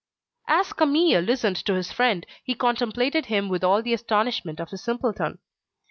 As 0.47 0.73
Camille 0.73 1.21
listened 1.21 1.57
to 1.57 1.75
his 1.75 1.91
friend, 1.91 2.25
he 2.43 2.55
contemplated 2.55 3.27
him 3.27 3.49
with 3.49 3.63
all 3.63 3.83
the 3.83 3.93
astonishment 3.93 4.59
of 4.59 4.73
a 4.73 4.77
simpleton. 4.79 5.37